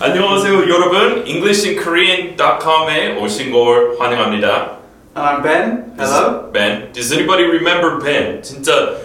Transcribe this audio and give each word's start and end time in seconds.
안녕하세요 0.00 0.68
여러분 0.68 1.24
EnglishinKorean.com에 1.26 3.16
오신 3.18 3.50
걸 3.52 3.96
환영합니다 3.98 4.76
I'm 5.14 5.42
Ben. 5.42 5.94
Hello. 5.98 6.50
Ben 6.52 6.92
Does 6.92 7.10
anybody 7.12 7.44
remember 7.44 7.98
Ben? 7.98 8.42
진짜 8.42 8.96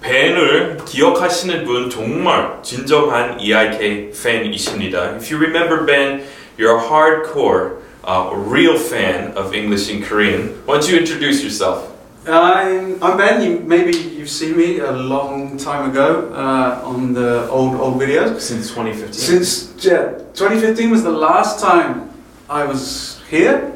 벤을 0.00 0.78
기억하시는 0.84 1.64
분 1.64 1.88
정말 1.88 2.58
진정한 2.62 3.38
EIK 3.38 4.10
팬이십니다 4.12 5.14
If 5.16 5.30
you 5.32 5.38
remember 5.38 5.84
Ben, 5.86 6.24
you're 6.58 6.76
a 6.76 6.88
hardcore, 6.88 7.76
uh, 8.04 8.34
real 8.34 8.76
fan 8.76 9.32
of 9.36 9.54
English 9.54 9.88
in 9.88 10.02
Korean 10.02 10.60
Why 10.66 10.80
don't 10.80 10.88
you 10.90 10.98
introduce 10.98 11.42
yourself? 11.42 11.88
I'm, 12.26 13.02
I'm 13.02 13.16
Ben. 13.16 13.42
You, 13.42 13.58
maybe 13.66 13.96
you've 13.96 14.30
seen 14.30 14.56
me 14.56 14.78
a 14.78 14.92
long 14.92 15.56
time 15.58 15.90
ago 15.90 16.30
uh, 16.32 16.80
on 16.84 17.12
the 17.14 17.48
old 17.48 17.74
old 17.74 18.00
videos. 18.00 18.40
Since 18.40 18.70
2015 18.70 19.12
Since 19.12 19.84
yeah, 19.84 20.18
2015 20.34 20.90
was 20.90 21.02
the 21.02 21.10
last 21.10 21.58
time 21.58 22.10
I 22.48 22.64
was 22.64 23.20
here. 23.28 23.72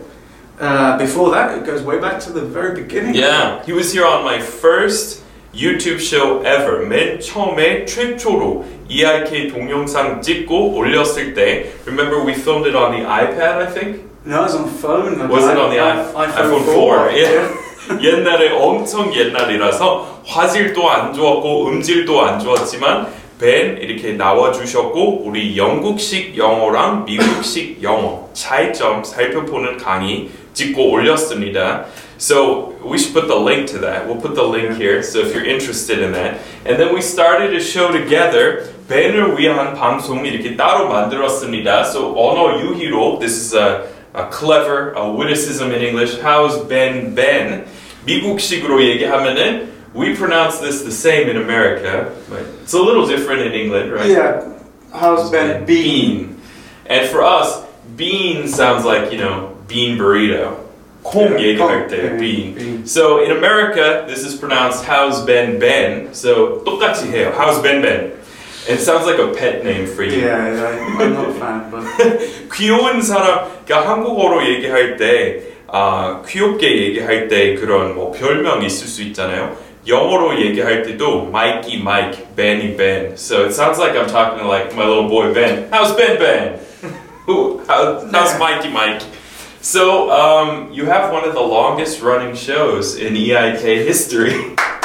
Uh, 0.61 0.97
before 0.97 1.31
that, 1.33 1.59
it 1.59 1.67
goes 1.67 1.83
way 1.83 1.99
back 1.99 2.21
to 2.21 2.33
the 2.33 2.41
very 2.41 2.81
beginning. 2.81 3.15
Yeah, 3.15 3.63
he 3.67 3.73
was 3.73 3.93
here 3.93 4.07
on 4.07 4.25
my 4.25 4.41
first 4.41 5.23
YouTube 5.53 5.99
show 5.99 6.41
ever. 6.43 6.87
맨 6.87 7.19
처음에 7.21 7.85
최초로 7.85 8.65
EIK 8.89 9.49
동영상 9.53 10.23
찍고 10.23 10.75
올렸을 10.77 11.35
때 11.35 11.73
Remember 11.85 12.23
we 12.25 12.33
filmed 12.35 12.67
it 12.69 12.77
on 12.77 12.93
the 12.93 13.03
iPad, 13.05 13.59
I 13.59 13.67
think? 13.67 14.07
No, 14.25 14.41
it 14.41 14.53
was 14.53 14.55
on 14.55 14.69
phone. 14.69 15.29
Was 15.29 15.45
it 15.45 15.59
on 15.59 15.71
the 15.71 15.81
i- 15.81 16.27
iPhone 16.31 16.63
4? 16.63 17.11
Yeah. 17.13 17.60
옛날에 18.02 18.52
엄청 18.52 19.14
옛날이라서 19.14 20.22
화질도 20.26 20.90
안 20.90 21.14
좋았고 21.14 21.68
음질도 21.68 22.22
안 22.22 22.40
좋았지만 22.40 23.08
벤 23.40 23.78
이렇게 23.78 24.14
나와주셨고 24.14 25.24
우리 25.26 25.58
영국식 25.58 26.38
영어랑 26.38 27.06
미국식 27.06 27.82
영어 27.82 28.30
차이점 28.34 29.04
살펴보는 29.04 29.78
강의 29.78 30.30
찍고 30.54 30.92
올렸습니다. 30.92 31.86
So 32.20 32.76
we 32.86 33.00
should 33.00 33.14
put 33.14 33.28
the 33.28 33.40
link 33.40 33.66
to 33.72 33.80
that. 33.80 34.06
We'll 34.06 34.22
put 34.22 34.36
the 34.36 34.46
link 34.46 34.78
here. 34.78 35.02
So 35.02 35.22
if 35.22 35.34
you're 35.34 35.44
interested 35.44 36.04
in 36.04 36.14
that, 36.14 36.38
and 36.68 36.78
then 36.78 36.94
we 36.94 37.02
started 37.02 37.52
a 37.56 37.60
show 37.60 37.92
together. 37.92 38.70
벤을 38.88 39.40
위한 39.40 39.74
방송 39.74 40.24
이렇게 40.26 40.56
따로 40.56 40.88
만들었습니다. 40.90 41.82
So 41.86 42.14
언어 42.16 42.60
유희로 42.60 43.18
this 43.20 43.34
is 43.34 43.56
a, 43.56 43.80
a 44.15 44.27
clever 44.31 44.93
a 44.93 45.11
witticism 45.11 45.73
in 45.73 45.83
English. 45.83 46.19
How's 46.21 46.59
Ben 46.69 47.15
Ben? 47.15 47.65
미국식으로 48.07 48.81
얘기하면은 48.83 49.69
we 49.95 50.15
pronounce 50.15 50.59
this 50.59 50.83
the 50.83 50.93
same 50.93 51.29
in 51.29 51.37
America, 51.39 52.13
but 52.29 52.43
it's 52.63 52.75
a 52.75 52.79
little 52.81 53.07
different 53.07 53.43
in 53.43 53.53
England, 53.53 53.93
right? 53.93 54.09
Yeah. 54.11 54.43
How's 54.93 55.31
Ben? 55.31 55.65
bean. 55.65 56.41
And 56.87 57.09
for 57.09 57.23
us, 57.25 57.65
bean 57.97 58.47
sounds 58.47 58.85
like, 58.85 59.11
you 59.11 59.19
know, 59.19 59.57
bean 59.67 59.99
burrito. 59.99 60.63
콩 61.03 61.39
Yeah, 61.39 61.55
얘기할 61.55 61.87
콩, 61.87 61.89
때 61.89 61.97
yeah, 62.03 62.19
bean. 62.19 62.55
bean. 62.55 62.87
So 62.87 63.23
in 63.23 63.31
America, 63.31 64.05
this 64.09 64.25
is 64.25 64.35
pronounced 64.35 64.85
how's 64.85 65.25
Ben 65.25 65.59
Ben. 65.59 66.13
So 66.15 66.63
똑같이 66.67 67.11
해요. 67.11 67.33
How's 67.37 67.61
Ben 67.63 67.81
Ben? 67.81 68.13
It 68.69 68.81
sounds 68.81 69.07
like 69.07 69.19
a 69.19 69.33
pet 69.33 69.65
name 69.65 69.87
for 69.87 70.03
you. 70.03 70.19
Yeah, 70.21 70.53
yeah, 70.53 70.99
I'm 70.99 71.13
not 71.13 71.29
a 71.29 71.35
fan, 71.35 71.71
but 71.71 71.85
귀여운 72.53 73.01
사람, 73.01 73.47
그러니까 73.65 73.89
한국어로 73.89 74.45
얘기할 74.45 74.97
때, 74.97 75.43
아, 75.69 76.23
귀엽게 76.27 76.83
얘기할 76.83 77.29
때 77.29 77.55
그런 77.55 77.95
뭐 77.95 78.11
별명 78.11 78.63
있을 78.63 78.89
수 78.89 79.03
있잖아요. 79.03 79.57
영어로 79.87 80.41
얘기할 80.41 80.83
때도 80.83 81.29
Mikey 81.29 81.81
Mike, 81.81 82.35
Benny 82.35 82.77
Ben. 82.77 83.17
So 83.17 83.45
it 83.45 83.53
sounds 83.53 83.79
like 83.79 83.95
I'm 83.95 84.09
talking 84.09 84.47
like 84.47 84.75
my 84.75 84.85
little 84.85 85.09
boy 85.09 85.33
Ben. 85.33 85.69
How's 85.71 85.95
Ben 85.95 86.19
Ben? 86.19 86.59
Who? 87.27 87.63
How, 87.69 88.05
how's 88.11 88.37
Mikey 88.39 88.71
Mike? 88.71 89.03
So 89.61 90.11
um, 90.11 90.73
you 90.73 90.87
have 90.87 91.13
one 91.13 91.25
of 91.25 91.35
the 91.35 91.41
longest 91.41 92.03
running 92.03 92.35
shows 92.35 92.97
in 92.97 93.15
EIK 93.15 93.63
history. 93.87 94.35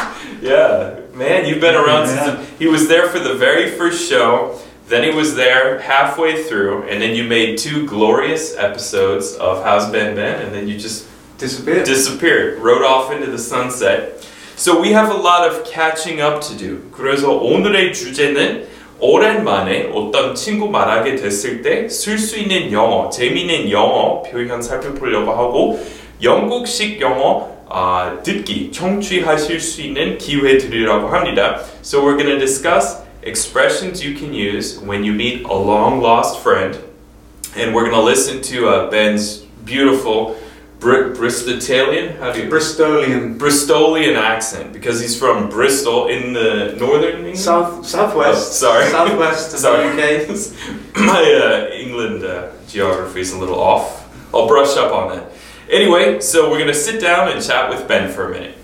yeah, 0.42 1.02
man, 1.16 1.46
you've 1.46 1.60
been 1.62 1.76
around 1.76 2.08
Yeah. 2.08 2.24
since 2.24 2.40
he 2.60 2.68
was 2.68 2.88
there 2.88 3.08
for 3.10 3.20
the 3.20 3.34
very 3.36 3.70
first 3.72 4.10
show. 4.10 4.56
Then 4.90 5.04
he 5.04 5.12
was 5.12 5.36
there 5.36 5.80
halfway 5.80 6.44
through, 6.44 6.84
and 6.90 7.02
then 7.02 7.16
you 7.16 7.24
made 7.24 7.58
two 7.58 7.86
glorious 7.88 8.58
episodes 8.58 9.36
of 9.40 9.64
How's 9.64 9.90
Ben 9.90 10.16
Ben, 10.16 10.42
and 10.42 10.52
then 10.54 10.68
you 10.68 10.76
just 10.78 11.06
disappeared. 11.38 11.86
disappeared, 11.86 12.60
rode 12.60 12.84
off 12.84 13.10
into 13.12 13.28
the 13.32 13.38
sunset. 13.40 14.20
So 14.58 14.80
we 14.82 14.92
have 14.92 15.10
a 15.10 15.18
lot 15.18 15.48
of 15.48 15.64
catching 15.64 16.20
up 16.20 16.42
to 16.42 16.54
do. 16.58 16.82
그래서 16.92 17.32
오늘의 17.32 17.94
주제는 17.94 18.68
오랜만에 19.00 19.90
어떤 19.96 20.36
친구 20.36 20.68
말하게 20.70 21.16
됐을 21.16 21.62
때 21.64 21.88
쓸 21.90 22.20
수 22.20 22.38
있는 22.38 22.72
영어, 22.72 23.10
재미있는 23.10 23.72
영어 23.72 24.22
표현 24.24 24.62
살펴보려고 24.62 25.32
하고 25.32 25.80
영국식 26.22 27.02
영어 27.02 27.50
아, 27.70 28.18
듣기, 28.24 28.72
청취하실 28.72 29.60
수 29.60 29.82
있는 29.82 30.18
기회 30.18 30.58
드리려고 30.58 31.08
합니다. 31.08 31.62
So 31.82 32.02
we're 32.04 32.18
going 32.18 32.30
to 32.30 32.40
discuss 32.40 32.98
expressions 33.24 34.04
you 34.04 34.14
can 34.16 34.34
use 34.34 34.80
when 34.80 35.04
you 35.04 35.14
meet 35.14 35.46
a 35.46 35.54
long 35.54 36.02
lost 36.02 36.42
friend. 36.42 36.78
And 37.56 37.74
we're 37.74 37.84
going 37.90 37.96
to 37.96 38.02
listen 38.04 38.42
to 38.54 38.68
uh, 38.68 38.90
Ben's 38.90 39.40
beautiful 39.66 40.36
Br- 40.80 41.14
Bristolian, 41.14 42.18
how 42.18 42.32
do 42.34 42.42
you 42.42 42.50
Bristolian. 42.50 43.38
Bristolian 43.38 44.16
accent 44.18 44.74
because 44.74 45.00
he's 45.00 45.16
from 45.18 45.48
Bristol 45.48 46.08
in 46.08 46.34
the 46.34 46.76
northern 46.80 47.18
England. 47.18 47.38
South 47.38 47.86
southwest. 47.86 48.50
Oh, 48.50 48.68
sorry. 48.68 48.90
Southwest 48.90 49.54
of 49.54 49.60
Sorry. 49.60 49.96
the 49.96 50.24
UK. 50.26 50.98
My 51.06 51.22
uh, 51.22 51.70
England 51.76 52.24
uh, 52.24 52.48
geography 52.68 53.22
is 53.22 53.32
a 53.32 53.38
little 53.38 53.60
off. 53.60 54.10
I'll 54.34 54.48
brush 54.48 54.76
up 54.76 54.92
on 54.92 55.16
that. 55.16 55.32
Anyway, 55.71 56.21
so 56.21 56.51
we're 56.51 56.59
gonna 56.59 56.73
sit 56.75 57.01
down 57.01 57.29
and 57.29 57.43
chat 57.43 57.69
with 57.71 57.89
Ben 57.89 58.11
for 58.11 58.29
a 58.29 58.31
minute. 58.31 58.55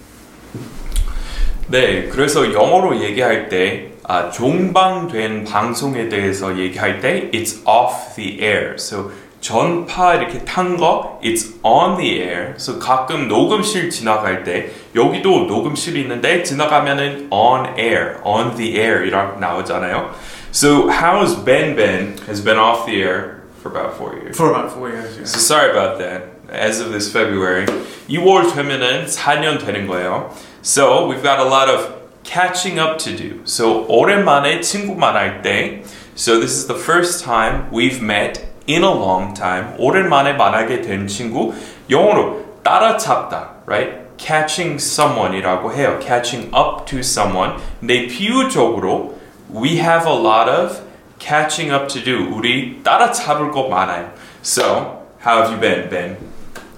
네, 1.68 2.08
그래서 2.08 2.52
영어로 2.52 3.00
얘기할 3.02 3.48
때 3.48 3.92
아, 4.04 4.30
종방된 4.30 5.44
방송에 5.44 6.08
대해서 6.08 6.56
얘기할 6.58 7.00
때 7.00 7.30
it's 7.32 7.66
off 7.66 8.14
the 8.14 8.40
air. 8.40 8.74
So 8.76 9.10
전파 9.40 10.14
이렇게 10.14 10.44
탄 10.44 10.76
거 10.76 11.18
it's 11.22 11.54
on 11.64 11.96
the 11.96 12.20
air. 12.20 12.54
So 12.56 12.78
가끔 12.78 13.26
녹음실 13.26 13.90
지나갈 13.90 14.44
때 14.44 14.70
여기도 14.94 15.46
녹음실이 15.46 16.02
있는데 16.02 16.42
지나가면은 16.42 17.28
on 17.30 17.78
air, 17.78 18.18
on 18.24 18.54
the 18.56 18.76
air 18.76 19.04
이라고 19.04 19.40
나오잖아요. 19.40 20.12
So 20.52 20.88
how's 20.88 21.34
Ben 21.44 21.74
Ben 21.74 22.16
has 22.28 22.44
been 22.44 22.58
off 22.58 22.86
the 22.86 23.02
air 23.02 23.42
for 23.62 23.70
about 23.70 23.96
four 23.96 24.14
years. 24.14 24.36
For 24.36 24.50
about 24.50 24.70
four 24.70 24.90
years, 24.90 25.16
yeah. 25.16 25.24
So 25.24 25.38
sorry 25.38 25.70
about 25.70 25.98
that. 25.98 26.31
As 26.51 26.79
of 26.79 26.91
this 26.91 27.11
February, 27.11 27.65
2월 28.09 28.53
되면은 28.53 29.05
4년 29.05 29.63
되는 29.65 29.87
거예요. 29.87 30.31
So 30.61 31.07
we've 31.07 31.23
got 31.23 31.39
a 31.39 31.45
lot 31.45 31.69
of 31.69 31.97
catching 32.23 32.79
up 32.79 32.97
to 32.99 33.15
do. 33.15 33.41
So 33.45 33.85
오랜만에 33.87 34.61
친구 34.61 34.95
만날 34.95 35.41
때, 35.41 35.83
so 36.15 36.39
this 36.39 36.51
is 36.51 36.67
the 36.67 36.77
first 36.77 37.23
time 37.23 37.69
we've 37.71 38.01
met 38.01 38.47
in 38.67 38.83
a 38.83 38.91
long 38.91 39.33
time. 39.33 39.75
오랜만에 39.77 40.33
만나게 40.33 40.81
된 40.81 41.07
친구 41.07 41.53
영어로 41.89 42.61
따라잡다, 42.63 43.63
right? 43.65 44.07
Catching 44.17 44.75
someone이라고 44.75 45.73
해요. 45.73 45.99
Catching 46.01 46.53
up 46.55 46.85
to 46.85 46.99
someone. 46.99 47.53
근데 47.79 48.07
비유적으로 48.07 49.17
we 49.53 49.79
have 49.79 50.05
a 50.05 50.15
lot 50.15 50.49
of 50.49 50.81
catching 51.19 51.71
up 51.71 51.87
to 51.87 52.03
do. 52.03 52.29
우리 52.35 52.81
따라잡을 52.83 53.51
거 53.51 53.67
많아요. 53.69 54.11
So 54.43 55.03
how 55.25 55.43
have 55.43 55.51
you 55.51 55.59
been, 55.59 55.89
Ben? 55.89 56.17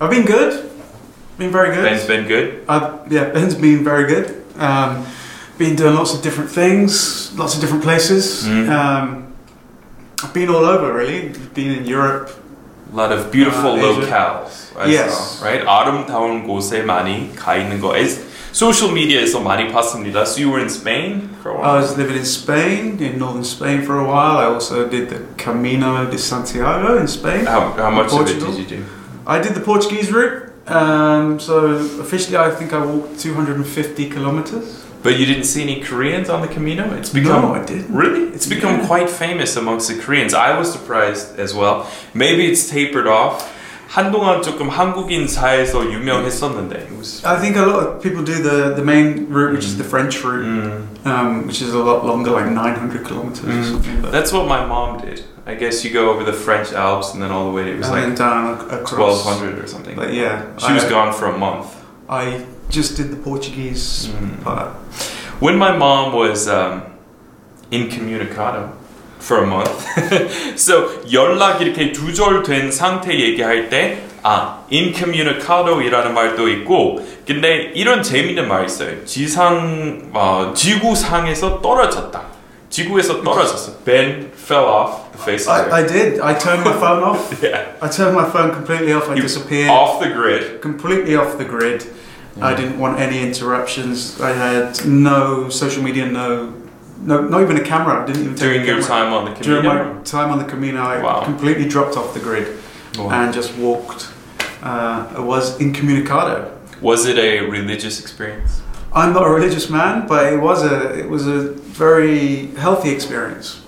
I've 0.04 0.10
been 0.10 0.26
good. 0.26 0.70
Been 1.38 1.52
very 1.52 1.74
good. 1.76 1.84
Ben's 1.84 2.06
been 2.06 2.28
good. 2.28 2.64
Uh, 2.68 2.98
yeah, 3.10 3.30
Ben's 3.30 3.56
been 3.56 3.84
very 3.84 4.08
good. 4.08 4.44
Um, 4.58 5.06
been 5.58 5.76
doing 5.76 5.96
lots 5.96 6.14
of 6.14 6.22
different 6.22 6.50
things, 6.52 7.32
lots 7.38 7.56
of 7.56 7.62
different 7.62 7.84
places. 7.84 8.44
Mm. 8.46 8.70
Um, 8.70 9.34
I've 10.24 10.34
been 10.34 10.50
all 10.50 10.66
over 10.66 10.94
really. 10.94 11.30
Been 11.54 11.72
in 11.72 11.86
Europe. 11.86 12.30
A 12.92 12.96
lot 12.96 13.12
of 13.12 13.32
beautiful 13.32 13.74
Uh, 13.74 13.78
Asia. 13.78 14.02
locales. 14.02 14.72
I 14.76 14.86
Yes. 14.88 15.40
saw, 15.40 15.46
right? 15.46 15.64
아름다운 15.66 16.44
곳에 16.48 16.82
많이 16.84 17.32
가 17.36 17.56
있는 17.56 17.80
거. 17.80 17.96
As 17.96 18.20
social 18.52 18.92
media에서 18.92 19.40
많이 19.42 19.72
봤습니다. 19.72 20.26
So 20.26 20.42
you 20.42 20.50
were 20.50 20.60
in 20.60 20.68
Spain 20.70 21.30
for 21.42 21.52
a 21.52 21.56
I 21.56 21.60
while. 21.62 21.82
was 21.82 21.96
living 21.98 22.18
in 22.18 22.26
Spain, 22.26 22.98
in 23.00 23.18
northern 23.20 23.44
Spain 23.46 23.84
for 23.84 24.00
a 24.00 24.04
while. 24.04 24.38
I 24.40 24.46
also 24.52 24.88
did 24.90 25.10
the 25.10 25.22
Camino 25.38 26.04
de 26.10 26.18
Santiago 26.18 26.98
in 26.98 27.08
Spain. 27.08 27.46
How, 27.46 27.72
how 27.78 27.92
much 27.92 28.12
of 28.12 28.28
it 28.28 28.40
Portugal. 28.42 28.52
did 28.54 28.60
you 28.72 28.78
do? 28.80 28.84
I 29.28 29.40
did 29.40 29.54
the 29.56 29.62
Portuguese 29.62 30.12
route. 30.12 30.52
Um, 30.68 31.40
so 31.40 31.66
officially, 32.00 32.38
I 32.38 32.52
think 32.52 32.74
I 32.74 32.86
walked 32.86 33.20
250 33.20 34.10
kilometers. 34.10 34.86
But 35.02 35.18
you 35.18 35.26
didn't 35.26 35.46
see 35.46 35.62
any 35.64 35.80
Koreans 35.82 36.30
on 36.30 36.42
the 36.42 36.48
Camino? 36.48 36.94
It's 36.94 37.10
become 37.10 37.42
no, 37.42 37.54
I 37.56 37.64
didn't. 37.64 37.94
Really? 37.96 38.26
It's 38.36 38.46
become 38.46 38.80
Yeah. 38.82 38.86
quite 38.88 39.10
famous 39.10 39.56
amongst 39.56 39.88
the 39.88 39.96
Koreans. 39.96 40.34
I 40.34 40.58
was 40.60 40.72
surprised 40.72 41.40
as 41.40 41.54
well. 41.56 41.88
Maybe 42.14 42.46
it's 42.52 42.68
tapered 42.70 43.08
off. 43.08 43.48
한동안 43.90 44.44
조금 44.44 44.70
한국인 44.70 45.28
사이에서 45.28 45.82
유명했었는데. 45.92 46.76
It 46.76 46.96
was 46.96 47.24
I 47.26 47.38
think 47.40 47.56
a 47.58 47.66
lot 47.66 47.80
of 47.88 48.02
people 48.04 48.24
do 48.24 48.38
the, 48.44 48.76
the 48.76 48.84
main 48.84 49.26
route, 49.32 49.54
which 49.54 49.66
is 49.66 49.78
the 49.78 49.84
French 49.84 50.22
route, 50.24 50.46
Mm. 50.46 50.84
um, 51.08 51.48
which 51.48 51.62
is 51.64 51.74
a 51.74 51.80
lot 51.82 52.06
longer, 52.06 52.30
like 52.30 52.52
900 52.52 53.04
kilometers 53.04 53.46
or 53.46 53.50
Mm. 53.50 53.64
something. 53.66 54.02
But 54.04 54.12
That's 54.12 54.32
what 54.32 54.46
my 54.48 54.64
mom 54.64 55.00
did. 55.02 55.24
I 55.46 55.56
guess 55.56 55.84
you 55.84 55.92
go 55.92 56.10
over 56.12 56.24
the 56.24 56.34
French 56.34 56.72
Alps 56.74 57.14
and 57.14 57.22
then 57.24 57.32
all 57.32 57.46
the 57.46 57.52
way. 57.52 57.72
It 57.72 57.78
was 57.78 57.88
and 57.90 57.98
then 57.98 58.10
like 58.10 58.18
down 58.18 58.58
ac- 58.58 58.82
across. 58.82 59.26
1200 59.26 59.64
or 59.64 59.68
something. 59.68 59.96
But 59.96 60.14
yeah, 60.14 60.44
She 60.58 60.72
was 60.74 60.86
I, 60.86 60.90
gone 60.90 61.14
for 61.14 61.26
a 61.28 61.38
month. 61.38 61.68
I 62.08 62.46
just 62.70 62.98
did 62.98 63.10
the 63.12 63.18
Portuguese 63.18 64.10
Mm. 64.10 64.44
part. 64.44 64.70
When 65.40 65.58
my 65.58 65.72
mom 65.76 66.14
was 66.14 66.48
um, 66.48 66.84
incommunicado 67.72 68.70
for 69.20 69.44
a 69.44 69.48
month, 69.48 69.86
so 70.58 70.90
연락 71.12 71.62
이렇게 71.62 71.92
두절된 71.92 72.72
상태 72.72 73.14
얘기할 73.18 73.70
때 73.70 74.04
아, 74.22 74.66
incommunicado이라는 74.72 76.14
말도 76.14 76.50
있고, 76.50 77.00
근데 77.26 77.72
이런 77.74 78.04
재밌는 78.04 78.48
말 78.50 78.66
있어요. 78.66 79.06
지상, 79.06 80.10
어, 80.14 80.52
지구상에서 80.54 81.62
떨어졌다. 81.62 82.22
지구에서 82.74 83.22
떨어졌어. 83.24 83.84
Ben 83.84 84.32
fell 84.36 84.66
off 84.66 85.12
the 85.12 85.18
face 85.24 85.48
of 85.50 85.66
the 85.66 85.74
I, 85.74 85.80
I 85.80 85.84
earth. 85.84 85.92
did. 85.92 86.20
I 86.22 86.34
turned 86.38 86.64
my 86.64 86.74
phone 86.74 87.04
off. 87.04 87.34
Yeah. 87.42 87.66
I 87.82 87.88
turned 87.90 88.16
my 88.16 88.26
phone 88.30 88.52
completely 88.54 88.94
off. 88.94 89.10
I 89.10 89.16
You- 89.16 89.22
disappeared. 89.24 89.70
Off 89.72 90.00
the 90.00 90.10
grid. 90.14 90.62
completely 90.62 91.16
off 91.16 91.38
the 91.38 91.46
grid. 91.46 91.84
I 92.42 92.52
Yeah. 92.52 92.58
didn't 92.58 92.78
want 92.80 93.00
any 93.00 93.22
interruptions. 93.22 94.22
I 94.22 94.32
had 94.34 94.86
no 94.86 95.50
social 95.50 95.82
media, 95.84 96.06
no, 96.06 96.54
no, 97.04 97.22
not 97.22 97.42
even 97.42 97.58
a 97.58 97.64
camera. 97.66 98.04
I 98.04 98.06
didn't 98.06 98.22
even 98.22 98.36
take 98.36 98.48
During 98.48 98.62
a 98.62 98.66
your 98.66 98.82
camera. 98.82 98.88
time 98.88 99.14
on 99.14 99.26
the 99.26 99.32
During 99.42 99.64
Camino. 99.64 99.94
my 99.96 100.02
time 100.04 100.30
on 100.32 100.38
the 100.38 100.46
Camino, 100.46 100.82
I 100.82 101.02
Wow. 101.02 101.22
completely 101.26 101.66
dropped 101.68 101.98
off 101.98 102.14
the 102.14 102.20
grid 102.20 102.48
Wow. 103.00 103.10
and 103.10 103.34
just 103.34 103.58
walked. 103.58 104.08
Uh, 104.64 105.06
I 105.18 105.22
was 105.22 105.58
incommunicado. 105.60 106.46
Was 106.82 107.08
it 107.08 107.18
a 107.18 107.42
religious 107.50 108.00
experience? 108.00 108.62
I'm 108.94 109.14
not 109.14 109.24
a 109.24 109.30
religious 109.30 109.70
man, 109.70 110.08
but 110.08 110.34
it 110.34 110.42
was 110.42 110.64
a 110.64 110.98
it 110.98 111.10
was 111.10 111.28
a 111.28 111.54
very 111.54 112.48
healthy 112.58 112.90
experience. 112.90 113.62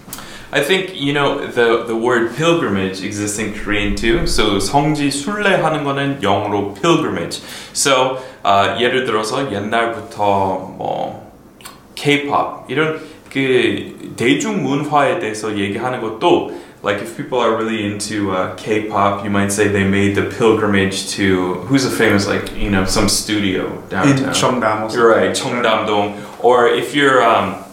I 0.52 0.62
think 0.62 1.00
you 1.00 1.14
know 1.14 1.48
the 1.48 1.86
the 1.86 1.96
word 1.96 2.36
pilgrimage 2.36 3.04
exists 3.04 3.40
in 3.40 3.54
Korean 3.54 3.96
too. 3.96 4.28
So 4.28 4.60
성지 4.60 5.10
순례하는 5.12 5.84
거는 5.84 6.22
영어로 6.22 6.74
pilgrimage. 6.82 7.42
So 7.74 8.18
아, 8.44 8.78
예를 8.80 9.06
들어서 9.06 9.52
옛날부터 9.52 10.74
뭐 10.78 11.32
K-pop 11.96 12.66
이런 12.68 13.00
그 13.32 14.14
대중 14.18 14.64
문화에 14.64 15.20
대해서 15.20 15.58
얘기하는 15.58 16.02
것도 16.02 16.52
like 16.87 17.03
if 17.03 17.17
people 17.17 17.41
are 17.41 17.57
really 17.57 17.85
into 17.85 18.31
uh, 18.31 18.55
K-pop, 18.55 19.25
you 19.25 19.29
might 19.31 19.51
say 19.51 19.67
they 19.67 19.83
made 19.83 20.15
the 20.15 20.31
pilgrimage 20.39 21.09
to 21.09 21.55
who's 21.67 21.85
a 21.85 21.91
famous 21.91 22.29
like 22.29 22.55
you 22.55 22.71
know 22.71 22.85
some 22.85 23.09
studio 23.09 23.83
downtown. 23.89 24.29
In 24.29 24.31
Cheongdam 24.31 24.89
or. 24.89 24.95
You're 24.95 25.11
right, 25.11 25.33
Cheongdam-dong. 25.33 26.25
Or 26.39 26.69
if 26.69 26.95
you're 26.95 27.25
um, 27.25 27.65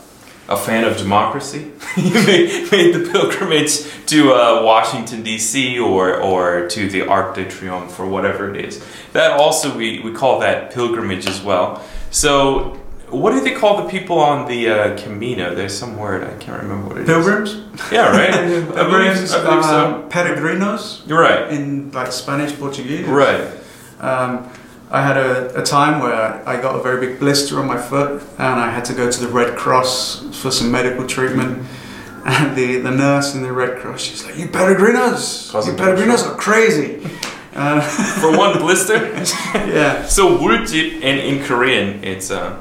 a 0.50 0.58
fan 0.58 0.84
of 0.84 0.98
democracy, 0.98 1.72
you 1.96 2.16
made, 2.26 2.72
made 2.72 2.96
the 2.96 3.08
pilgrimage 3.12 3.86
to 4.08 4.34
uh, 4.34 4.64
Washington 4.64 5.22
D.C. 5.22 5.78
or 5.78 6.20
or 6.20 6.68
to 6.70 6.90
the 6.90 7.04
Arc 7.08 7.36
de 7.36 7.46
Triomphe 7.46 8.00
or 8.00 8.08
whatever 8.08 8.50
it 8.52 8.66
is. 8.66 8.84
That 9.14 9.40
also 9.40 9.78
we, 9.78 10.00
we 10.00 10.12
call 10.12 10.40
that 10.40 10.74
pilgrimage 10.74 11.28
as 11.28 11.40
well. 11.40 11.86
So. 12.10 12.80
What 13.14 13.32
do 13.34 13.42
they 13.42 13.54
call 13.54 13.84
the 13.84 13.90
people 13.90 14.20
on 14.20 14.48
the 14.48 14.70
uh, 14.70 14.98
Camino? 14.98 15.54
There's 15.56 15.78
some 15.78 15.98
word 15.98 16.24
I 16.24 16.34
can't 16.44 16.62
remember 16.62 16.88
what 16.90 16.98
it 16.98 17.02
is. 17.02 17.08
Pilgrims. 17.08 17.50
Yeah, 17.92 18.10
right. 18.12 18.34
I 18.34 18.42
believe, 18.46 18.74
Pilgrims. 18.76 19.34
I 19.34 19.44
believe 19.44 19.64
so. 19.66 19.86
um, 20.04 20.10
peregrinos 20.10 21.08
You're 21.08 21.22
right. 21.22 21.52
in 21.54 21.92
like 21.92 22.12
Spanish, 22.12 22.52
Portuguese. 22.58 23.06
Right. 23.08 23.48
Um, 24.00 24.50
I 24.92 25.02
had 25.02 25.18
a, 25.18 25.62
a 25.62 25.64
time 25.64 26.02
where 26.02 26.48
I 26.48 26.62
got 26.62 26.76
a 26.76 26.84
very 26.84 27.00
big 27.06 27.20
blister 27.20 27.60
on 27.60 27.68
my 27.68 27.78
foot 27.82 28.22
and 28.38 28.60
I 28.60 28.70
had 28.70 28.86
to 28.86 28.94
go 28.94 29.10
to 29.10 29.20
the 29.26 29.28
Red 29.28 29.58
Cross 29.58 30.36
for 30.42 30.52
some 30.52 30.72
medical 30.72 31.08
treatment. 31.08 31.66
And 32.26 32.56
the, 32.56 32.78
the 32.80 32.92
nurse 32.92 33.36
in 33.36 33.42
the 33.42 33.52
Red 33.52 33.80
Cross, 33.80 34.02
she's 34.02 34.24
like, 34.26 34.38
You 34.38 34.48
peregrinos! 34.48 35.52
Cause 35.52 35.68
You 35.68 35.74
peregrinos 35.74 36.26
are 36.26 36.36
crazy! 36.36 37.02
Uh, 37.56 37.82
For 38.22 38.36
one 38.38 38.58
blister. 38.60 38.96
yeah. 39.56 40.06
So 40.06 40.38
물집 40.38 41.04
and 41.04 41.20
in 41.20 41.44
Korean 41.44 42.04
it's 42.04 42.32
uh, 42.32 42.60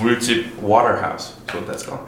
물집 0.00 0.60
waterhouse. 0.62 1.34
That's 1.46 1.54
what 1.54 1.66
that's 1.66 1.84
called. 1.84 2.06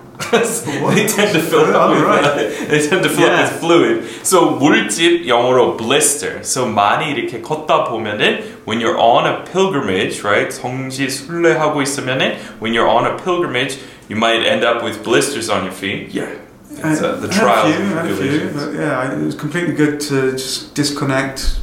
they 0.97 1.07
tend 1.07 1.33
to 1.33 1.41
fill 1.41 1.69
it 1.69 1.75
up 1.77 1.91
Oh, 1.91 1.95
with 1.95 2.03
right. 2.03 2.25
uh, 2.25 2.35
they 2.69 2.87
tend 2.87 3.03
to 3.03 3.09
fill 3.09 3.29
Yeah. 3.29 3.45
up 3.45 3.53
with 3.53 3.61
fluid. 3.61 4.05
So 4.25 4.57
물집 4.59 5.27
영어로 5.27 5.77
blister. 5.77 6.41
So 6.43 6.67
많이 6.67 7.13
이렇게 7.13 7.41
걷다 7.43 7.85
보면은 7.85 8.43
when 8.67 8.81
you're 8.81 8.99
on 8.99 9.27
a 9.27 9.45
pilgrimage, 9.45 10.25
right? 10.25 10.51
성지 10.53 11.09
순례하고 11.09 11.83
있으면은 11.83 12.37
when 12.61 12.73
you're 12.75 12.89
on 12.89 13.07
a 13.07 13.17
pilgrimage, 13.17 13.79
you 14.09 14.17
might 14.17 14.45
end 14.45 14.65
up 14.65 14.83
with 14.83 15.03
blisters 15.05 15.49
on 15.51 15.65
your 15.65 15.73
feet. 15.75 16.11
Yeah. 16.15 16.29
It's 16.71 17.03
uh, 17.03 17.17
the 17.21 17.29
I 17.29 17.33
had 17.35 17.43
trial. 17.43 17.67
a 17.67 17.73
few, 17.73 17.85
I 17.85 18.03
had 18.03 18.11
a 18.11 18.17
few, 18.17 18.51
but 18.55 18.73
yeah, 18.75 19.13
it 19.13 19.25
was 19.25 19.35
completely 19.35 19.75
good 19.75 19.99
to 20.09 20.33
just 20.33 20.75
disconnect, 20.75 21.59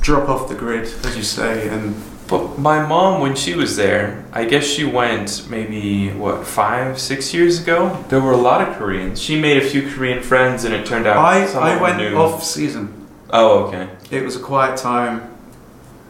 drop 0.00 0.28
off 0.28 0.48
the 0.48 0.54
grid, 0.56 0.86
as 1.04 1.16
you 1.16 1.22
say, 1.22 1.68
and 1.68 1.94
but 2.31 2.57
my 2.57 2.87
mom, 2.87 3.19
when 3.19 3.35
she 3.35 3.55
was 3.55 3.75
there, 3.75 4.23
I 4.31 4.45
guess 4.45 4.63
she 4.63 4.85
went 4.85 5.49
maybe, 5.49 6.11
what, 6.11 6.47
five, 6.47 6.97
six 6.97 7.33
years 7.33 7.61
ago? 7.61 8.01
There 8.07 8.21
were 8.21 8.31
a 8.31 8.37
lot 8.37 8.65
of 8.65 8.77
Koreans. 8.77 9.21
She 9.21 9.37
made 9.37 9.61
a 9.61 9.69
few 9.69 9.89
Korean 9.91 10.23
friends 10.23 10.63
and 10.63 10.73
it 10.73 10.85
turned 10.85 11.07
out 11.07 11.17
I, 11.17 11.43
I 11.75 11.81
went 11.81 12.01
off 12.15 12.41
season. 12.41 13.09
Oh, 13.31 13.65
okay. 13.65 13.89
It 14.09 14.23
was 14.23 14.37
a 14.37 14.39
quiet 14.39 14.77
time. 14.77 15.29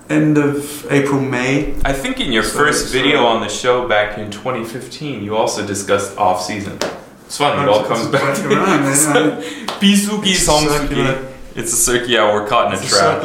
End 0.09 0.37
of 0.37 0.85
April, 0.91 1.19
May. 1.19 1.73
I 1.83 1.93
think 1.93 2.19
in 2.19 2.31
your 2.31 2.43
so 2.43 2.55
first 2.55 2.93
video 2.93 3.23
uh, 3.23 3.33
on 3.33 3.41
the 3.41 3.49
show 3.49 3.87
back 3.87 4.19
in 4.19 4.29
2015, 4.29 5.23
you 5.23 5.35
also 5.35 5.65
discussed 5.65 6.15
off 6.19 6.43
season. 6.43 6.77
It's 7.25 7.37
funny, 7.37 7.63
it 7.63 7.67
all 7.67 7.83
comes 7.85 8.07
back 8.09 8.37
around. 8.45 9.41
Bisuki 9.81 10.35
Songsuki. 10.47 11.29
It's 11.55 11.73
a 11.73 11.75
circuit, 11.75 12.09
yeah, 12.09 12.31
we're 12.31 12.47
caught 12.47 12.67
in 12.71 12.79
a, 12.79 12.83
a 12.83 12.87
trap. 12.87 13.21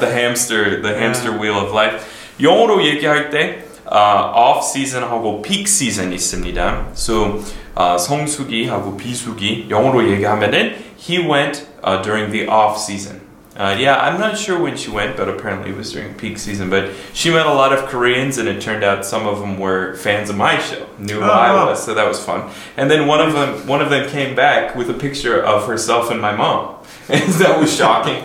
The 0.00 0.10
hamster, 0.10 0.80
the 0.80 0.90
yeah. 0.90 0.98
hamster 0.98 1.36
wheel 1.36 1.58
of 1.58 1.72
life. 1.72 2.14
영어로 2.41 2.83
얘기할 2.85 3.29
때 3.29 3.63
uh, 3.85 4.31
off 4.35 4.63
season하고 4.63 5.41
peak 5.41 5.67
season 5.67 6.11
있습니다. 6.13 6.95
So 6.95 7.43
uh, 7.77 7.97
성수기하고 7.97 8.97
비수기 8.97 9.67
영어로 9.69 10.09
얘기하면은 10.11 10.75
he 10.97 11.19
went 11.19 11.65
uh, 11.83 12.01
during 12.01 12.31
the 12.31 12.47
off 12.47 12.77
season. 12.77 13.21
Uh, 13.55 13.75
yeah, 13.77 13.99
I'm 13.99 14.19
not 14.19 14.35
sure 14.35 14.57
when 14.57 14.75
she 14.75 14.89
went, 14.89 15.15
but 15.15 15.29
apparently 15.29 15.69
it 15.69 15.77
was 15.77 15.91
during 15.93 16.15
peak 16.15 16.39
season. 16.39 16.71
But 16.71 16.89
she 17.13 17.29
met 17.29 17.45
a 17.45 17.53
lot 17.53 17.71
of 17.71 17.85
Koreans, 17.85 18.39
and 18.39 18.49
it 18.49 18.59
turned 18.61 18.83
out 18.83 19.05
some 19.05 19.27
of 19.27 19.39
them 19.41 19.59
were 19.59 19.93
fans 19.97 20.31
of 20.31 20.37
my 20.37 20.57
show, 20.57 20.87
knew 20.97 21.19
who 21.21 21.29
Oh, 21.29 21.29
I 21.29 21.53
wow. 21.53 21.69
was, 21.69 21.83
so 21.85 21.93
that 21.93 22.07
was 22.07 22.17
fun. 22.19 22.49
And 22.77 22.89
then 22.89 23.05
one 23.05 23.21
of 23.21 23.33
them, 23.33 23.67
one 23.67 23.79
of 23.79 23.91
them 23.91 24.09
came 24.09 24.33
back 24.33 24.73
with 24.75 24.89
a 24.89 24.95
picture 24.95 25.39
of 25.39 25.67
herself 25.67 26.09
and 26.09 26.19
my 26.19 26.35
mom. 26.35 26.77
And 27.09 27.21
that 27.33 27.59
was 27.59 27.69
shocking. 27.75 28.23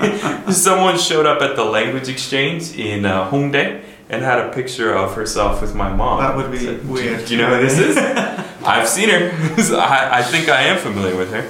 Someone 0.53 0.97
showed 0.97 1.27
up 1.27 1.43
at 1.43 1.57
the 1.57 1.65
language 1.65 2.09
exchange 2.09 2.73
in 2.79 3.05
uh, 3.05 3.29
Hongdae 3.29 3.83
and 4.13 4.23
had 4.23 4.39
a 4.39 4.49
picture 4.51 4.93
of 4.95 5.15
herself 5.15 5.61
with 5.61 5.75
my 5.75 5.89
mom. 5.93 6.21
That 6.21 6.37
would 6.37 6.51
be 6.51 6.59
Said, 6.59 6.83
"Do- 6.87 6.93
weird. 6.93 7.25
Do 7.27 7.35
you 7.35 7.41
know 7.43 7.55
who 7.57 7.61
this 7.67 7.79
is? 7.79 7.97
I've 8.65 8.89
seen 8.89 9.09
her. 9.11 9.31
I, 9.77 10.21
I 10.21 10.23
think 10.23 10.49
I 10.49 10.63
am 10.63 10.79
familiar 10.79 11.17
with 11.17 11.33
her. 11.33 11.45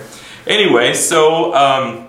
Anyway, 0.47 0.95
so 0.95 1.55
um, 1.55 2.09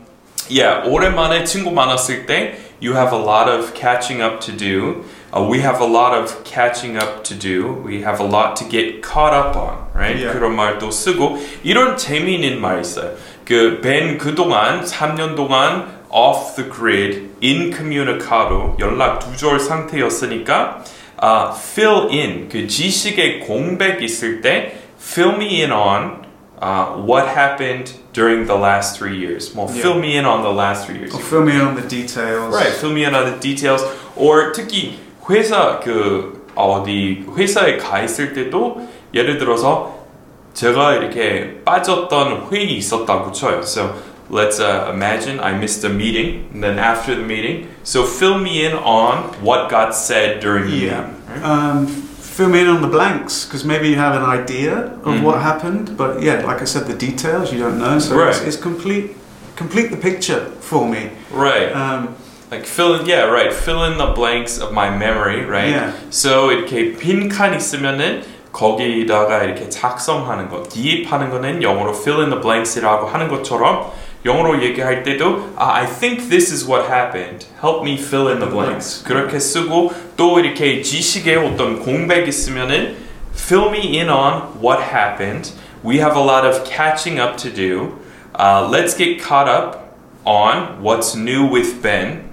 yeah, 0.49 0.83
오랜만에 0.85 1.43
친구 1.45 1.71
만났을 1.71 2.25
때 2.25 2.55
you 2.81 2.93
have 2.93 3.11
a 3.11 3.17
lot 3.17 3.49
of 3.49 3.73
catching 3.73 4.21
up 4.21 4.39
to 4.41 4.51
do. 4.51 5.03
Uh, 5.31 5.43
we 5.47 5.59
have 5.59 5.79
a 5.81 5.85
lot 5.85 6.13
of 6.17 6.43
catching 6.43 6.97
up 6.97 7.23
to 7.25 7.35
do. 7.35 7.73
We 7.85 8.01
have 8.01 8.19
a 8.19 8.23
lot 8.23 8.55
to 8.57 8.65
get 8.65 9.03
caught 9.03 9.33
up 9.33 9.55
on, 9.55 9.77
right? 9.93 10.17
Yeah. 10.17 10.33
그런 10.33 10.55
말도 10.55 10.89
쓰고 10.89 11.37
이런 11.63 11.97
재미있는 11.97 12.59
말 12.59 12.79
있어요. 12.81 13.11
그벤 13.45 14.17
그동안 14.17 14.83
3년 14.85 15.35
동안 15.35 15.92
off 16.14 16.54
the 16.54 16.62
grid, 16.70 17.28
incommunicado, 17.42 18.76
연락 18.78 19.18
두절 19.18 19.58
상태였으니까 19.58 20.84
아, 21.16 21.52
fill 21.54 22.08
in 22.10 22.48
그 22.48 22.66
지식의 22.68 23.40
공백 23.40 24.00
있을 24.00 24.40
때 24.40 24.78
fill 24.96 25.34
me 25.34 25.60
in 25.62 25.72
on 25.72 26.24
uh, 26.62 26.94
what 27.04 27.26
happened 27.26 27.92
during 28.12 28.46
the 28.46 28.54
last 28.56 28.96
three 28.96 29.18
years. 29.18 29.52
뭐 29.54 29.66
Yeah. 29.68 29.82
fill 29.82 29.98
me 29.98 30.16
in 30.16 30.24
on 30.24 30.42
the 30.42 30.52
last 30.54 30.86
three 30.86 30.98
years. 30.98 31.12
Or 31.12 31.20
fill 31.20 31.42
me 31.42 31.52
in 31.52 31.66
on 31.66 31.74
the 31.74 31.82
details. 31.88 32.54
Right, 32.54 32.72
fill 32.72 32.92
me 32.92 33.04
in 33.04 33.14
on 33.14 33.26
the 33.26 33.40
details. 33.40 33.82
Or 34.16 34.52
특히 34.52 34.98
회사 35.28 35.80
그 35.80 36.46
어디 36.54 37.26
회사에 37.36 37.76
가 37.78 38.00
있을 38.02 38.32
때도 38.32 38.86
예를 39.12 39.38
들어서 39.38 40.06
제가 40.54 40.94
이렇게 40.94 41.60
빠졌던 41.64 42.48
회의 42.52 42.76
있었다고 42.78 43.32
쳐요. 43.32 43.58
So 43.62 43.90
let's 44.33 44.59
uh, 44.59 44.91
imagine 44.93 45.39
I 45.39 45.53
missed 45.53 45.83
a 45.83 45.89
meeting, 45.89 46.49
and 46.53 46.63
then 46.63 46.77
after 46.79 47.15
the 47.15 47.23
meeting, 47.23 47.67
so 47.83 48.03
fill 48.05 48.37
me 48.37 48.65
in 48.65 48.73
on 48.73 49.33
what 49.41 49.69
got 49.69 49.95
said 49.95 50.39
during 50.39 50.65
the 50.69 50.77
Yeah. 50.77 51.01
meeting. 51.01 51.15
right? 51.29 51.43
Um, 51.43 51.87
fill 52.21 52.49
me 52.49 52.61
in 52.61 52.67
on 52.67 52.81
the 52.81 52.87
blanks 52.87 53.45
because 53.45 53.65
maybe 53.65 53.89
you 53.89 53.97
have 53.97 54.15
an 54.15 54.23
idea 54.23 54.93
of 55.03 55.15
Mhm. 55.15 55.23
what 55.23 55.41
happened, 55.41 55.95
but 55.97 56.21
yeah, 56.21 56.41
like 56.45 56.61
I 56.61 56.65
said, 56.65 56.87
the 56.87 56.93
details 56.95 57.51
you 57.51 57.59
don't 57.59 57.77
know. 57.79 57.99
So 57.99 58.15
it's, 58.19 58.39
Right. 58.39 58.47
it's 58.47 58.57
complete, 58.57 59.15
complete 59.55 59.89
the 59.91 59.97
picture 59.97 60.41
for 60.61 60.87
me. 60.87 61.09
Right. 61.31 61.69
Um, 61.75 62.15
Like 62.51 62.65
fill 62.65 62.95
in, 62.95 63.05
yeah, 63.05 63.25
right. 63.29 63.53
Fill 63.53 63.83
in 63.85 63.99
the 63.99 64.07
blanks 64.07 64.57
of 64.57 64.71
my 64.73 64.89
memory, 64.89 65.45
right? 65.45 65.69
Yeah. 65.69 65.91
So 66.09 66.49
이렇게 66.49 66.97
빈 66.97 67.29
칸 67.29 67.53
있으면은 67.53 68.23
거기다가 68.51 69.43
이렇게 69.43 69.69
작성하는 69.69 70.49
거, 70.49 70.63
기입하는 70.63 71.29
거는 71.29 71.61
영어로 71.61 71.91
fill 71.93 72.21
in 72.21 72.31
the 72.31 72.41
blanks이라고 72.41 73.05
하는 73.05 73.27
것처럼 73.27 73.91
영어로 74.25 74.61
얘기할 74.63 75.03
때도 75.03 75.53
아, 75.55 75.75
I 75.75 75.85
think 75.85 76.29
this 76.29 76.51
is 76.51 76.65
what 76.65 76.91
happened. 76.91 77.45
Help 77.61 77.81
me 77.83 77.95
fill 77.95 78.27
in 78.27 78.39
the 78.39 78.49
blanks. 78.49 79.03
그렇게 79.03 79.39
쓰고 79.39 79.93
또 80.17 80.39
이렇게 80.39 80.81
지식에 80.81 81.35
어떤 81.35 81.79
공백 81.79 82.27
있으면은 82.27 82.97
fill 83.33 83.69
me 83.69 83.97
in 83.97 84.09
on 84.09 84.59
what 84.61 84.81
happened. 84.93 85.51
We 85.83 85.99
have 85.99 86.17
a 86.17 86.23
lot 86.23 86.45
of 86.45 86.63
catching 86.65 87.19
up 87.19 87.37
to 87.37 87.49
do. 87.49 87.99
Uh, 88.35 88.67
let's 88.69 88.93
get 88.93 89.21
caught 89.21 89.47
up 89.47 89.95
on 90.25 90.81
what's 90.81 91.15
new 91.15 91.45
with 91.49 91.81
Ben. 91.81 92.29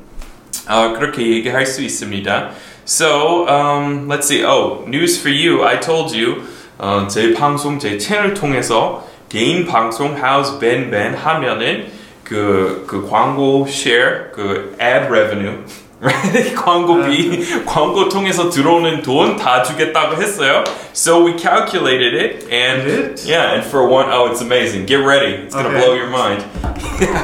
어, 0.68 0.92
그렇게 0.92 1.22
얘기할 1.22 1.64
수 1.64 1.82
있습니다. 1.82 2.50
So, 2.84 3.46
um, 3.48 4.08
let's 4.08 4.26
see. 4.26 4.44
Oh, 4.44 4.84
news 4.86 5.18
for 5.20 5.30
you. 5.30 5.64
I 5.64 5.78
told 5.80 6.16
you. 6.16 6.42
어, 6.78 7.06
제 7.08 7.32
방송, 7.32 7.78
제 7.78 7.96
채널 7.98 8.34
통해서 8.34 9.06
개인 9.30 9.66
방송 9.66 10.16
How's 10.20 10.58
Ben 10.60 10.90
Ben 10.90 11.14
하면은 11.14 11.86
그, 12.24 12.84
그 12.86 13.08
광고 13.08 13.66
share, 13.68 14.30
그 14.32 14.74
ad 14.80 15.06
revenue, 15.08 15.58
right? 16.00 16.54
광고비, 16.56 17.64
광고 17.64 18.08
통해서 18.08 18.50
들어오는 18.50 19.02
돈 19.02 19.36
다 19.36 19.62
주겠다고 19.62 20.16
했어요. 20.20 20.64
So 20.92 21.22
we 21.24 21.34
calculated 21.38 22.14
it 22.14 22.48
and 22.50 22.84
Did? 22.84 23.20
yeah, 23.28 23.54
and 23.54 23.64
for 23.64 23.86
one, 23.86 24.06
oh, 24.10 24.26
it's 24.30 24.40
amazing. 24.40 24.86
Get 24.86 25.04
ready. 25.04 25.44
It's 25.46 25.54
gonna 25.54 25.68
Okay. 25.68 25.78
blow 25.80 25.94
your 25.94 26.08
mind. 26.10 26.44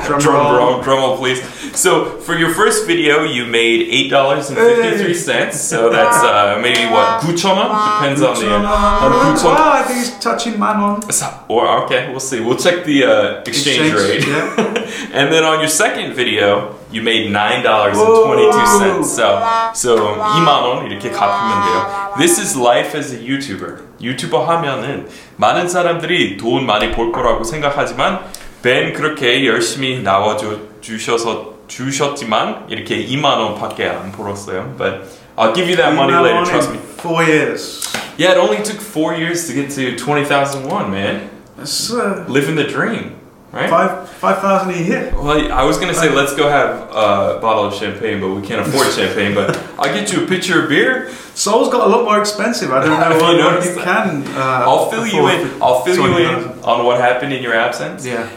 Drum 0.07 0.21
drum 0.21 0.35
roll. 0.35 0.57
roll, 0.57 0.83
drum 0.83 0.99
roll, 1.01 1.17
please. 1.17 1.41
So 1.75 2.19
for 2.21 2.35
your 2.37 2.51
first 2.55 2.87
video, 2.87 3.25
you 3.25 3.47
made 3.47 3.89
eight 3.89 4.11
dollars 4.11 4.51
and 4.51 4.59
fifty-three 4.59 5.15
cents. 5.15 5.61
So 5.61 5.89
that's 5.91 6.19
uh, 6.23 6.59
maybe 6.61 6.85
what 6.91 7.23
9천 7.23 7.57
won? 7.57 7.69
Depends 7.71 8.21
on 8.23 8.35
the 8.39 8.51
uh, 8.55 9.05
on 9.05 9.37
9천. 9.37 9.45
Wow, 9.45 9.73
I 9.73 9.83
think 9.83 9.99
he's 9.99 10.19
touching 10.19 10.59
man 10.59 10.77
on. 10.77 11.01
Or 11.49 11.85
okay, 11.85 12.11
we'll 12.11 12.21
see. 12.21 12.41
We'll 12.41 12.57
check 12.59 12.85
the 12.85 13.05
uh, 13.05 13.43
exchange, 13.47 13.93
rate. 13.95 14.27
Yeah. 14.27 15.13
and 15.13 15.33
then 15.33 15.45
on 15.45 15.61
your 15.61 15.69
second 15.69 16.15
video, 16.15 16.77
you 16.91 17.03
made 17.03 17.31
nine 17.31 17.63
dollars 17.63 17.97
and 17.99 18.07
twenty-two 18.07 18.67
cents. 18.79 19.17
So 19.17 19.41
so 19.75 19.97
2만 19.97 20.49
원 20.49 20.87
이렇게 20.91 21.11
갚으면 21.11 21.63
돼요. 21.65 22.17
This 22.19 22.39
is 22.39 22.57
life 22.57 22.95
as 22.97 23.13
a 23.15 23.19
YouTuber. 23.19 23.93
유튜버 24.03 24.45
하면은 24.45 25.09
많은 25.37 25.69
사람들이 25.69 26.37
돈 26.37 26.67
많이 26.67 26.91
벌 26.91 27.13
거라고 27.13 27.45
생각하지만 27.45 28.21
벤 28.63 28.93
그렇게 28.93 29.47
열심히 29.47 30.03
나와줘 30.03 30.57
주셔서 30.81 31.55
주셨지만 31.69 32.67
이렇게 32.69 33.07
2만 33.07 33.25
원밖에 33.39 33.89
안 33.89 34.13
벌었어요. 34.13 34.75
But 34.77 35.03
I'll 35.37 35.55
give 35.55 35.69
you 35.69 35.77
that 35.77 35.95
money 35.95 36.13
Man 36.13 36.23
later. 36.25 36.39
on 36.39 36.45
Trust 36.47 36.71
in 36.71 36.77
me. 36.77 36.83
Four 36.99 37.25
years. 37.25 37.93
Yeah, 38.19 38.33
it 38.33 38.39
only 38.39 38.63
took 38.63 38.81
four 38.81 39.15
years 39.15 39.47
to 39.49 39.55
get 39.55 39.71
to 39.77 39.97
twenty 39.97 40.25
thousand 40.25 40.69
one, 40.69 40.91
man. 40.91 41.31
That's 41.57 41.91
uh, 41.93 42.25
Living 42.29 42.57
the 42.57 42.65
dream, 42.65 43.17
right? 43.53 43.71
five 43.71 44.09
five 44.21 44.39
thousand 44.41 44.75
a 44.75 44.83
year. 44.83 45.13
Well, 45.17 45.51
I 45.51 45.65
was 45.65 45.79
gonna 45.79 45.95
say 45.95 46.11
let's 46.13 46.35
go 46.37 46.49
have 46.49 46.93
a 46.93 47.41
bottle 47.41 47.65
of 47.65 47.75
champagne, 47.75 48.21
but 48.21 48.29
we 48.37 48.43
can't 48.47 48.61
afford 48.61 48.93
champagne. 48.93 49.35
But 49.35 49.57
I'll 49.79 49.93
get 49.93 50.13
you 50.13 50.25
a 50.25 50.27
pitcher 50.27 50.65
of 50.65 50.69
beer. 50.69 51.09
Seoul's 51.35 51.71
got 51.73 51.87
a 51.87 51.91
lot 51.91 52.05
more 52.05 52.21
expensive. 52.21 52.71
I 52.71 52.81
don't 52.85 52.91
know 52.91 52.97
Have 52.97 53.17
you 53.17 53.23
what, 53.23 53.37
what 53.41 53.53
noticed 53.57 53.71
you 53.71 53.75
that? 53.83 54.05
can. 54.05 54.23
Uh, 54.37 54.69
I'll 54.69 54.91
fill 54.91 55.07
you 55.07 55.25
afford 55.27 55.35
in. 55.41 55.49
for 55.49 55.65
I'll 55.65 55.81
fill 55.83 55.97
you 55.97 56.17
in 56.29 56.35
20,000. 56.61 56.65
on 56.65 56.85
what 56.85 57.01
happened 57.01 57.33
in 57.33 57.43
your 57.43 57.55
absence. 57.57 58.05
Yeah. 58.05 58.29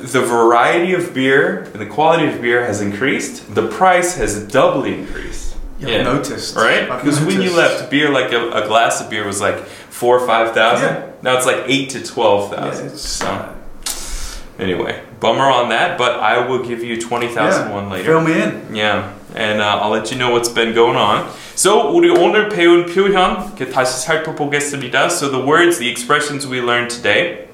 the 0.00 0.20
variety 0.20 0.94
of 0.94 1.14
beer 1.14 1.62
and 1.72 1.80
the 1.80 1.86
quality 1.86 2.26
of 2.26 2.40
beer 2.40 2.64
has 2.64 2.80
increased. 2.80 3.54
The 3.54 3.68
price 3.68 4.16
has 4.16 4.42
doubly 4.46 4.98
increased. 4.98 5.56
Yeah, 5.78 5.88
yeah. 5.88 6.02
noticed. 6.02 6.56
Right? 6.56 6.88
Because 6.88 7.20
when 7.20 7.42
you 7.42 7.54
left, 7.54 7.90
beer 7.90 8.10
like 8.10 8.32
a, 8.32 8.50
a, 8.50 8.66
glass 8.66 9.00
of 9.00 9.10
beer 9.10 9.26
was 9.26 9.40
like 9.40 9.58
four 9.90 10.18
or 10.18 10.26
five 10.26 10.54
thousand. 10.54 10.88
Yeah. 10.88 11.10
Now 11.22 11.36
it's 11.36 11.46
like 11.46 11.64
eight 11.66 11.90
to 11.90 12.02
twelve 12.02 12.50
thousand. 12.50 12.88
Yeah, 12.90 12.96
so 12.96 13.26
uh, 13.26 13.54
anyway, 14.58 15.02
bummer 15.20 15.44
on 15.44 15.68
that, 15.70 15.98
but 15.98 16.18
I 16.20 16.46
will 16.46 16.64
give 16.66 16.82
you 16.82 17.00
twenty 17.00 17.28
thousand 17.28 17.68
yeah, 17.68 17.74
won 17.74 17.90
later. 17.90 18.04
Fill 18.04 18.22
me 18.22 18.40
in. 18.40 18.74
Yeah, 18.74 19.12
and 19.34 19.60
uh, 19.60 19.80
I'll 19.82 19.90
let 19.90 20.10
you 20.10 20.16
know 20.16 20.30
what's 20.30 20.48
been 20.48 20.74
going 20.74 20.96
on. 20.96 21.30
So 21.54 21.92
우리 21.92 22.10
오늘 22.10 22.48
배운 22.48 22.86
표현 22.86 23.54
다시 23.70 24.00
살펴보겠습니다. 24.06 25.10
So 25.10 25.28
the 25.28 25.44
words, 25.44 25.78
the 25.78 25.90
expressions 25.90 26.46
we 26.46 26.60
learned 26.60 26.90
today. 26.90 27.45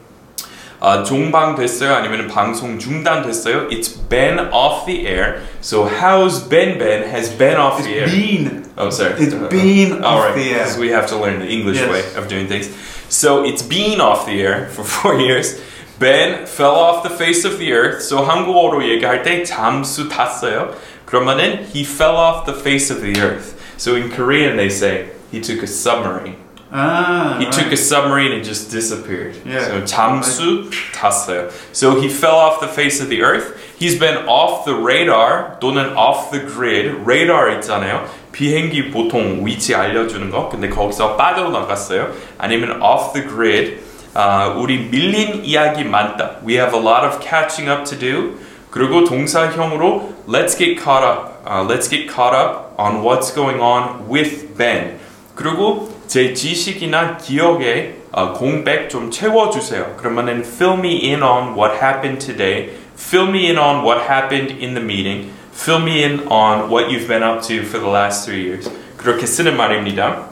아, 0.81 1.03
종방됐어요? 1.03 1.93
아니면 1.95 2.27
방송 2.27 2.77
중단됐어요? 2.77 3.67
It's 3.69 3.97
been 4.09 4.37
off 4.51 4.85
the 4.85 5.07
air. 5.07 5.41
So 5.61 5.85
how's 5.87 6.47
been 6.47 6.77
been 6.77 7.03
has 7.09 7.29
been 7.35 7.57
off 7.57 7.79
It's 7.79 7.87
the 7.87 7.99
air. 7.99 8.05
been. 8.07 8.63
Oh, 8.77 8.89
sorry. 8.91 9.13
It's 9.17 9.33
been 9.49 10.03
All 10.03 10.19
off 10.19 10.25
right, 10.25 10.35
the 10.35 10.49
air. 10.53 10.63
because 10.65 10.77
we 10.77 10.89
have 10.89 11.07
to 11.07 11.17
learn 11.17 11.39
the 11.39 11.47
English 11.49 11.77
Yes. 11.77 11.89
way 11.89 12.03
of 12.15 12.27
doing 12.27 12.47
things. 12.47 12.69
So 13.09 13.43
it's 13.43 13.63
been 13.63 13.99
off 13.99 14.25
the 14.27 14.39
air 14.41 14.69
for 14.71 14.83
four 14.83 15.15
years. 15.19 15.57
Ben 15.99 16.45
fell 16.45 16.75
off 16.75 17.01
the 17.01 17.09
face 17.09 17.43
of 17.43 17.57
the 17.57 17.73
earth. 17.73 18.03
So 18.03 18.21
한국어로 18.21 18.83
얘기할 18.85 19.23
때 19.23 19.43
잠수 19.43 20.09
탔어요. 20.09 20.75
그러면은 21.07 21.65
he 21.73 21.83
fell 21.83 22.15
off 22.15 22.45
the 22.45 22.53
face 22.53 22.91
of 22.93 23.01
the 23.01 23.19
earth. 23.19 23.55
So 23.77 23.95
in 23.95 24.11
Korean 24.11 24.57
they 24.57 24.69
say 24.69 25.09
he 25.31 25.41
took 25.41 25.63
a 25.63 25.67
submarine. 25.67 26.35
Ah. 26.71 27.37
He 27.39 27.45
right. 27.45 27.53
took 27.53 27.71
a 27.71 27.77
submarine 27.77 28.33
and 28.33 28.43
just 28.43 28.71
disappeared. 28.71 29.39
Yeah. 29.45 29.63
So 29.63 29.81
잠수 29.81 30.69
탔어요. 30.93 31.51
So 31.71 31.99
he 32.01 32.09
fell 32.09 32.35
off 32.35 32.59
the 32.59 32.67
face 32.67 32.99
of 32.99 33.09
the 33.09 33.21
earth. 33.23 33.57
He's 33.79 33.97
been 33.97 34.27
off 34.27 34.65
the 34.65 34.75
radar 34.75 35.57
또는 35.61 35.95
off 35.95 36.31
the 36.31 36.39
grid. 36.39 37.05
radar 37.05 37.51
있잖아요. 37.59 38.07
비행기 38.31 38.91
보통 38.91 39.45
위치 39.45 39.73
알려주는 39.75 40.29
거. 40.29 40.49
근데 40.49 40.69
거기서 40.69 41.15
빠져나갔어요. 41.15 42.11
아니면 42.37 42.81
off 42.81 43.13
the 43.13 43.25
grid. 43.27 43.79
아, 44.13 44.47
우리 44.57 44.89
밀린 44.89 45.45
이야기 45.45 45.83
많다. 45.83 46.37
We 46.45 46.55
have 46.55 46.73
a 46.73 46.81
lot 46.81 47.05
of 47.05 47.19
catching 47.21 47.69
up 47.69 47.85
to 47.85 47.97
do. 47.97 48.39
그리고 48.71 49.05
동사형으로 49.05 50.25
let's 50.27 50.57
get 50.57 50.75
caught 50.75 51.05
up. 51.05 51.45
아, 51.45 51.65
let's 51.65 51.87
get 51.87 52.11
caught 52.11 52.35
up 52.35 52.73
on 52.77 53.03
what's 53.03 53.33
going 53.33 53.61
on 53.61 54.09
with 54.09 54.57
Ben. 54.57 54.99
그리고 55.35 55.90
제 56.11 56.33
지식이나 56.33 57.17
기억에 57.17 57.95
어, 58.11 58.33
공백 58.33 58.89
좀 58.89 59.11
채워주세요. 59.11 59.95
그러면은 59.97 60.41
fill 60.43 60.77
me 60.79 61.05
in 61.05 61.21
on 61.21 61.55
what 61.55 61.75
happened 61.81 62.19
today. 62.25 62.71
Fill 62.97 63.27
me 63.29 63.47
in 63.49 63.57
on 63.57 63.83
what 63.83 64.01
happened 64.09 64.51
in 64.59 64.73
the 64.73 64.81
meeting. 64.83 65.31
Fill 65.53 65.81
me 65.81 66.03
in 66.03 66.27
on 66.29 66.69
what 66.69 66.89
you've 66.89 67.07
been 67.07 67.23
up 67.23 67.41
to 67.47 67.61
for 67.63 67.79
the 67.79 67.87
last 67.89 68.25
three 68.25 68.43
years. 68.43 68.69
그렇게 68.97 69.25
쓰는 69.27 69.55
말입니다. 69.55 70.29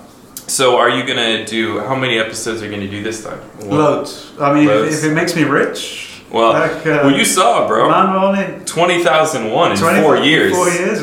So 0.48 0.78
are 0.78 0.90
you 0.90 1.04
gonna 1.06 1.44
do? 1.46 1.80
How 1.80 1.96
many 1.96 2.20
episodes 2.20 2.62
are 2.62 2.66
you 2.66 2.72
gonna 2.72 2.90
do 2.90 3.02
this 3.04 3.24
time? 3.24 3.40
Loads. 3.62 4.32
I 4.40 4.54
mean, 4.54 4.68
Loads. 4.68 4.94
if, 4.94 5.04
if 5.04 5.12
it 5.12 5.14
makes 5.14 5.36
me 5.36 5.44
rich. 5.44 6.22
Well, 6.32 6.54
like, 6.54 6.86
uh, 6.86 7.06
well, 7.06 7.12
you 7.18 7.26
saw, 7.26 7.68
bro. 7.68 7.90
Man 7.90 8.16
on 8.16 8.36
it. 8.36 8.66
Twenty 8.68 9.04
thousand 9.04 9.52
one 9.52 9.72
in 9.72 9.78
20 9.78 10.02
four 10.02 10.18
years. 10.18 10.54
Four 10.54 10.70
years. 10.70 11.02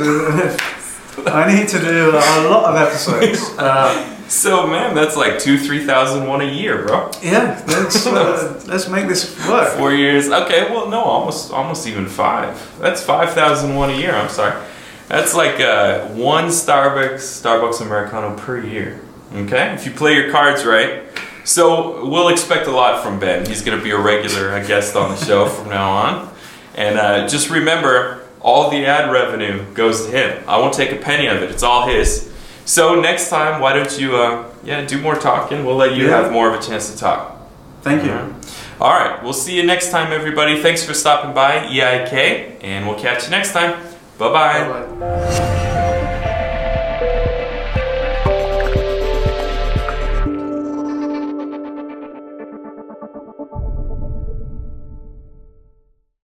I 1.25 1.53
need 1.53 1.67
to 1.69 1.79
do 1.79 2.11
a 2.11 2.47
lot 2.49 2.75
of 2.75 2.75
episodes. 2.75 3.41
Uh, 3.57 4.13
So 4.27 4.67
man, 4.67 4.93
that's 4.93 5.15
like 5.15 5.39
two, 5.39 5.57
three 5.57 5.85
thousand 5.85 6.27
won 6.27 6.41
a 6.41 6.51
year, 6.51 6.85
bro. 6.85 7.09
yeah, 7.23 7.63
let's 7.65 8.05
uh, 8.05 8.61
let's 8.67 8.89
make 8.89 9.07
this 9.07 9.37
work. 9.47 9.69
Four 9.77 9.93
years. 9.93 10.27
Okay, 10.27 10.69
well, 10.69 10.89
no, 10.89 10.99
almost, 11.01 11.53
almost 11.53 11.87
even 11.87 12.07
five. 12.07 12.77
That's 12.79 13.01
five 13.01 13.31
thousand 13.31 13.75
won 13.75 13.89
a 13.89 13.93
year. 13.93 14.13
I'm 14.13 14.27
sorry. 14.27 14.61
That's 15.07 15.33
like 15.33 15.61
uh, 15.61 16.07
one 16.09 16.47
Starbucks 16.47 17.41
Starbucks 17.41 17.79
Americano 17.79 18.35
per 18.37 18.59
year. 18.59 18.99
Okay, 19.33 19.73
if 19.73 19.85
you 19.85 19.91
play 19.93 20.13
your 20.15 20.29
cards 20.29 20.65
right. 20.65 21.03
So 21.45 22.05
we'll 22.05 22.27
expect 22.27 22.67
a 22.67 22.71
lot 22.71 23.01
from 23.01 23.19
Ben. 23.19 23.45
He's 23.45 23.61
gonna 23.61 23.81
be 23.81 23.91
a 23.91 23.97
regular 23.97 24.51
uh, 24.51 24.67
guest 24.67 24.97
on 24.97 25.11
the 25.11 25.15
show 25.25 25.47
from 25.47 25.69
now 25.69 25.89
on. 25.89 26.33
And 26.75 26.99
uh, 26.99 27.27
just 27.29 27.49
remember, 27.49 28.16
all 28.41 28.69
the 28.69 28.85
ad 28.85 29.11
revenue 29.11 29.63
goes 29.73 30.05
to 30.05 30.11
him. 30.11 30.43
I 30.47 30.57
won't 30.57 30.73
take 30.73 30.91
a 30.91 30.97
penny 30.97 31.27
of 31.27 31.41
it. 31.41 31.49
It's 31.51 31.63
all 31.63 31.87
his. 31.87 32.29
So 32.65 32.99
next 32.99 33.29
time, 33.29 33.61
why 33.61 33.73
don't 33.73 33.99
you, 33.99 34.17
uh, 34.17 34.45
yeah, 34.63 34.85
do 34.85 34.99
more 35.01 35.15
talking? 35.15 35.65
We'll 35.65 35.75
let 35.77 35.95
you 35.95 36.07
Yeah. 36.07 36.21
have 36.21 36.31
more 36.31 36.53
of 36.53 36.59
a 36.59 36.63
chance 36.65 36.91
to 36.91 36.97
talk. 36.97 37.37
Thank 37.81 38.03
you. 38.03 38.35
All 38.81 38.91
right, 38.91 39.23
we'll 39.23 39.33
see 39.33 39.55
you 39.55 39.63
next 39.63 39.89
time, 39.89 40.11
everybody. 40.11 40.61
Thanks 40.61 40.83
for 40.83 40.93
stopping 40.93 41.33
by, 41.33 41.65
EIK, 41.67 42.57
and 42.61 42.85
we'll 42.87 42.99
catch 42.99 43.23
you 43.25 43.31
next 43.31 43.53
time. 43.53 43.75
Bye 44.17 44.29
bye. 44.31 44.67
Bye-bye. 44.67 45.46